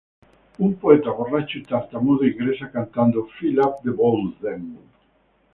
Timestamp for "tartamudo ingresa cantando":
1.63-3.27